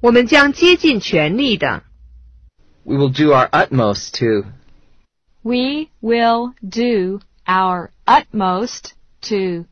[0.00, 1.82] 我们将竭尽全力的。
[2.84, 4.46] We will do our utmost to.
[5.42, 8.92] We will do our utmost
[9.22, 9.66] to